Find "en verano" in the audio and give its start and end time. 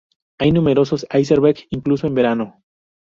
2.07-2.63